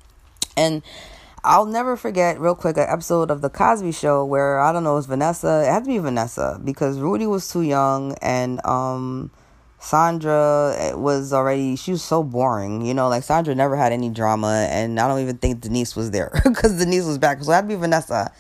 [0.57, 0.83] And
[1.45, 4.93] I'll never forget, real quick, an episode of The Cosby Show where I don't know,
[4.93, 5.63] it was Vanessa.
[5.65, 9.31] It had to be Vanessa because Rudy was too young and um,
[9.79, 12.85] Sandra was already, she was so boring.
[12.85, 14.67] You know, like Sandra never had any drama.
[14.69, 17.43] And I don't even think Denise was there because Denise was back.
[17.43, 18.33] So it had to be Vanessa.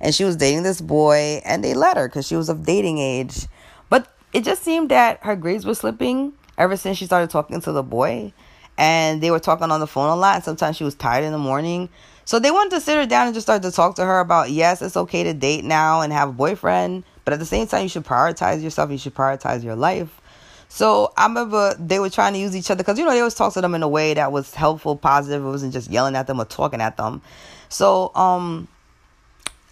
[0.00, 2.98] And she was dating this boy and they let her because she was of dating
[2.98, 3.46] age.
[3.90, 7.70] But it just seemed that her grades were slipping ever since she started talking to
[7.70, 8.32] the boy
[8.76, 10.42] and they were talking on the phone a lot.
[10.42, 11.90] Sometimes she was tired in the morning.
[12.30, 14.50] So they wanted to sit her down and just start to talk to her about
[14.50, 17.82] yes, it's okay to date now and have a boyfriend, but at the same time,
[17.82, 18.92] you should prioritize yourself.
[18.92, 20.20] You should prioritize your life.
[20.68, 23.34] So I remember they were trying to use each other because you know they always
[23.34, 25.44] talk to them in a way that was helpful, positive.
[25.44, 27.20] It wasn't just yelling at them or talking at them.
[27.68, 28.68] So um,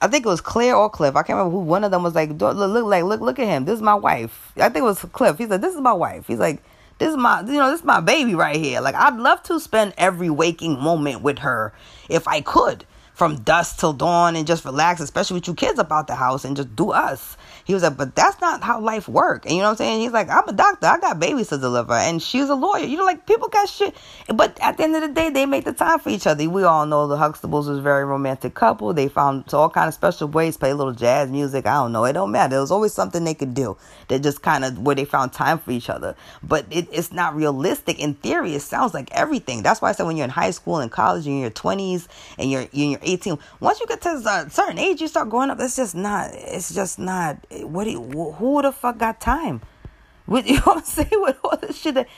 [0.03, 1.15] I think it was Claire or Cliff.
[1.15, 1.63] I can't remember who.
[1.63, 3.67] One of them was like, "Look, look, like, look, look at him.
[3.67, 5.39] This is my wife." I think it was Cliff.
[5.39, 6.61] He said, "This is my wife." He's like,
[6.99, 8.81] this is my, you know, this is my baby right here.
[8.81, 11.73] Like, I'd love to spend every waking moment with her
[12.09, 12.85] if I could
[13.15, 16.57] from dusk till dawn and just relax, especially with you kids about the house and
[16.57, 17.37] just do us.
[17.69, 19.45] He was like, but that's not how life work.
[19.45, 20.01] And you know what I'm saying?
[20.01, 20.87] He's like, I'm a doctor.
[20.87, 21.93] I got babies to deliver.
[21.93, 22.87] And she's a lawyer.
[22.87, 23.95] You know, like people got shit.
[24.35, 26.49] But at the end of the day, they make the time for each other.
[26.49, 28.95] We all know the Huxtables was a very romantic couple.
[28.95, 31.67] They found all kind of special ways, play a little jazz music.
[31.67, 32.07] I don't know.
[32.07, 32.53] It don't matter.
[32.53, 33.77] There was always something they could do
[34.09, 36.17] that just kind of where they found time for each other.
[36.43, 38.01] But it, it's not realistic.
[38.01, 39.63] In theory, it sounds like everything.
[39.63, 42.09] That's why I said when you're in high school and college, you're in your 20s
[42.39, 45.29] and you're, you're in your 18, once you get to a certain age, you start
[45.29, 45.61] growing up.
[45.61, 49.61] It's just not, it's just not, what do you, who the fuck got time?
[50.27, 51.09] With you know what I'm saying?
[51.13, 52.09] With all this shit, that,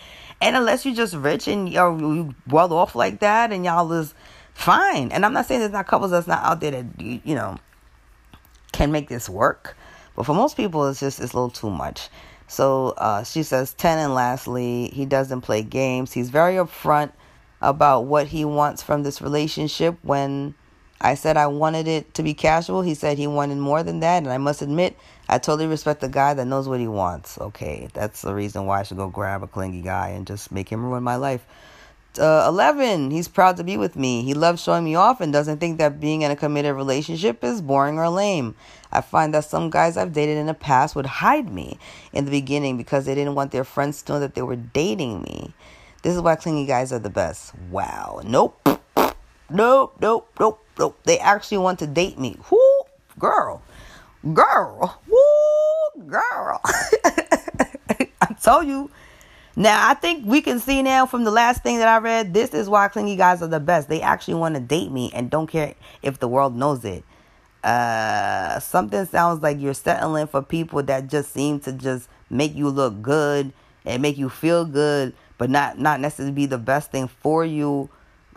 [0.41, 4.15] and unless you're just rich and you're you well off like that, and y'all is
[4.53, 5.13] fine.
[5.13, 7.57] And I'm not saying there's not couples that's not out there that you know
[8.73, 9.77] can make this work,
[10.17, 12.09] but for most people, it's just it's a little too much.
[12.49, 16.13] So uh, she says, ten and lastly, he doesn't play games.
[16.13, 17.13] He's very upfront
[17.61, 20.55] about what he wants from this relationship when
[21.01, 22.83] I said I wanted it to be casual.
[22.83, 24.23] He said he wanted more than that.
[24.23, 24.97] And I must admit,
[25.29, 27.39] I totally respect the guy that knows what he wants.
[27.39, 30.69] Okay, that's the reason why I should go grab a clingy guy and just make
[30.69, 31.45] him ruin my life.
[32.19, 34.23] Uh, 11, he's proud to be with me.
[34.23, 37.63] He loves showing me off and doesn't think that being in a committed relationship is
[37.63, 38.57] boring or lame.
[38.91, 41.79] I find that some guys I've dated in the past would hide me
[42.13, 45.23] in the beginning because they didn't want their friends to know that they were dating
[45.23, 45.55] me.
[46.03, 47.55] This is why clingy guys are the best.
[47.71, 48.23] Wow.
[48.25, 48.80] Nope.
[49.51, 50.99] Nope, nope, nope, nope.
[51.05, 52.37] They actually want to date me.
[52.51, 52.83] Whoo,
[53.19, 53.63] girl.
[54.33, 55.01] Girl.
[55.09, 56.61] Whoo, girl.
[56.65, 58.91] I told you.
[59.57, 62.55] Now, I think we can see now from the last thing that I read, this
[62.55, 63.89] is why clingy guys are the best.
[63.89, 67.05] They actually want to date me and don't care if the world knows it.
[67.65, 72.69] Uh, something sounds like you're settling for people that just seem to just make you
[72.69, 73.53] look good
[73.85, 77.91] and make you feel good, but not not necessarily be the best thing for you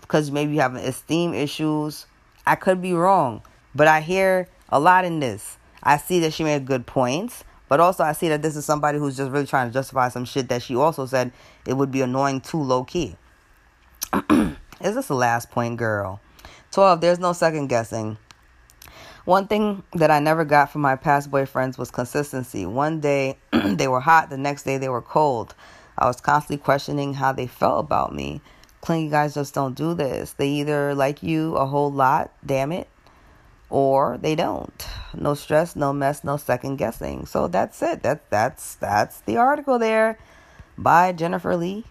[0.04, 2.06] because maybe you have esteem issues.
[2.46, 3.42] I could be wrong,
[3.74, 5.58] but I hear a lot in this.
[5.82, 9.00] I see that she made good points, but also I see that this is somebody
[9.00, 11.32] who's just really trying to justify some shit that she also said
[11.66, 13.16] it would be annoying too low key.
[14.30, 16.20] is this the last point, girl?
[16.72, 17.02] 12.
[17.02, 18.18] There's no second guessing.
[19.26, 22.66] One thing that I never got from my past boyfriends was consistency.
[22.66, 25.56] One day they were hot, the next day they were cold.
[25.98, 28.42] I was constantly questioning how they felt about me.
[28.84, 30.34] Clingy guys just don't do this.
[30.34, 32.90] They either like you a whole lot, damn it,
[33.70, 34.86] or they don't.
[35.16, 37.26] No stress, no mess, no second guessing.
[37.26, 38.04] So that's it.
[38.04, 40.20] That that's that's the article there
[40.78, 41.86] by Jennifer Lee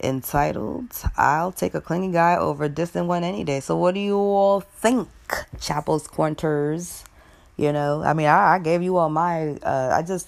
[0.00, 3.60] entitled I'll take a clingy guy over a distant one any day.
[3.60, 5.08] So what do you all think?
[5.60, 7.04] Chapel's Corners.
[7.56, 10.26] You know, I mean I, I gave you all my uh I just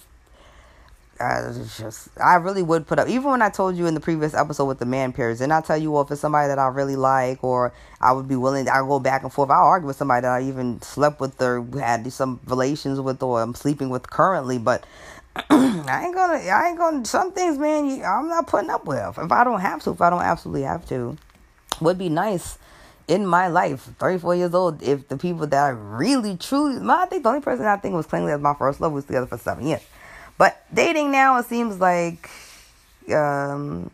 [1.21, 4.33] I just I really would put up even when I told you in the previous
[4.33, 6.68] episode with the man pairs and I tell you well if it's somebody that I
[6.68, 9.51] really like or I would be willing I go back and forth.
[9.51, 13.43] I'll argue with somebody that I even slept with or had some relations with or
[13.43, 14.85] I'm sleeping with currently but
[15.37, 19.18] I ain't gonna I ain't gonna some things man I'm not putting up with.
[19.18, 21.18] If I don't have to if I don't absolutely have to
[21.81, 22.59] would be nice
[23.09, 23.91] in my life.
[23.99, 27.43] 34 years old if the people that I really truly my I think the only
[27.43, 29.83] person I think was clingy as my first love was together for seven years
[30.41, 32.30] but dating now, it seems like,
[33.14, 33.91] um,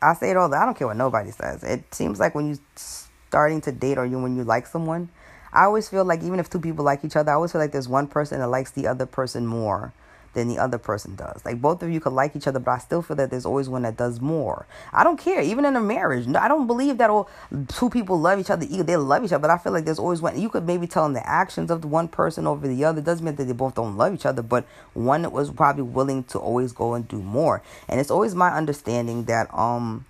[0.00, 0.48] I say it all.
[0.48, 1.64] The I don't care what nobody says.
[1.64, 5.08] It seems like when you starting to date or you when you like someone,
[5.52, 7.72] I always feel like even if two people like each other, I always feel like
[7.72, 9.92] there's one person that likes the other person more
[10.36, 11.44] than the other person does.
[11.44, 13.68] Like both of you could like each other, but I still feel that there's always
[13.68, 14.66] one that does more.
[14.92, 16.28] I don't care, even in a marriage.
[16.36, 17.28] I don't believe that all
[17.68, 18.64] two people love each other.
[18.64, 20.38] They love each other, but I feel like there's always one.
[20.38, 23.00] You could maybe tell in the actions of the one person over the other.
[23.00, 26.24] It doesn't mean that they both don't love each other, but one was probably willing
[26.24, 27.62] to always go and do more.
[27.88, 30.04] And it's always my understanding that um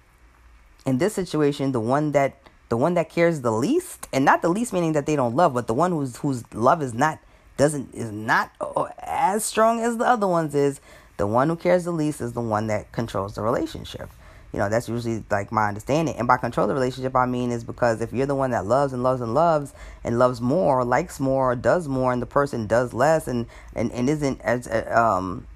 [0.85, 2.37] in this situation, the one that
[2.68, 5.55] the one that cares the least, and not the least meaning that they don't love,
[5.55, 7.20] but the one whose whose love is not
[7.57, 8.51] doesn't is not
[8.99, 10.81] as strong as the other ones is
[11.17, 14.11] the one who cares the least is the one that controls the relationship.
[14.53, 16.15] You know that's usually like my understanding.
[16.17, 18.93] And by control the relationship i mean is because if you're the one that loves
[18.93, 22.67] and loves and loves and loves more likes more or does more and the person
[22.67, 25.47] does less and and, and isn't as um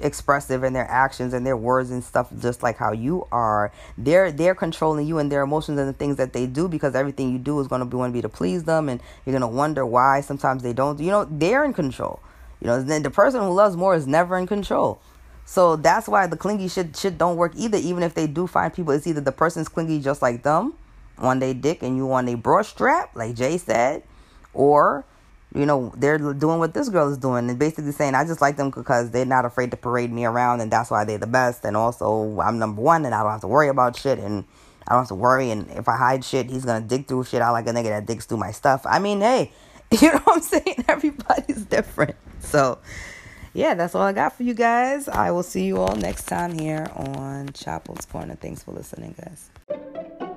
[0.00, 3.72] expressive in their actions and their words and stuff just like how you are.
[3.96, 7.32] They're they're controlling you and their emotions and the things that they do because everything
[7.32, 9.48] you do is going to be want to be to please them and you're going
[9.48, 12.20] to wonder why sometimes they don't you know they're in control.
[12.60, 15.00] You know then the person who loves more is never in control.
[15.44, 17.78] So that's why the clingy shit shit don't work either.
[17.78, 20.74] Even if they do find people it's either the person's clingy just like them
[21.18, 24.02] on their dick and you on a bra strap like jay said
[24.54, 25.04] or
[25.54, 28.56] you know, they're doing what this girl is doing and basically saying, I just like
[28.56, 31.64] them because they're not afraid to parade me around and that's why they're the best.
[31.64, 34.44] And also, I'm number one and I don't have to worry about shit and
[34.86, 35.50] I don't have to worry.
[35.50, 37.40] And if I hide shit, he's going to dig through shit.
[37.40, 38.82] I like a nigga that digs through my stuff.
[38.84, 39.52] I mean, hey,
[39.90, 40.84] you know what I'm saying?
[40.88, 42.16] Everybody's different.
[42.40, 42.78] So,
[43.54, 45.08] yeah, that's all I got for you guys.
[45.08, 48.34] I will see you all next time here on Chapel's Corner.
[48.34, 50.27] Thanks for listening, guys.